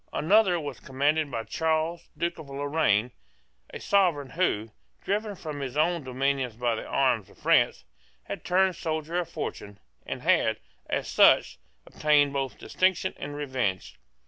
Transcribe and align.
Another 0.11 0.59
was 0.59 0.79
commanded 0.79 1.29
by 1.29 1.43
Charles, 1.43 2.09
Duke 2.17 2.39
of 2.39 2.49
Lorraine, 2.49 3.11
a 3.71 3.79
sovereign 3.79 4.31
who, 4.31 4.71
driven 5.03 5.35
from 5.35 5.59
his 5.59 5.77
own 5.77 6.03
dominions 6.03 6.55
by 6.55 6.73
the 6.73 6.87
arms 6.87 7.29
of 7.29 7.37
France, 7.37 7.83
had 8.23 8.43
turned 8.43 8.75
soldier 8.75 9.19
of 9.19 9.29
fortune, 9.29 9.79
and 10.07 10.23
had, 10.23 10.57
as 10.89 11.07
such, 11.07 11.59
obtained 11.85 12.33
both 12.33 12.57
distinction 12.57 13.13
and 13.19 13.35
revenge. 13.35 13.99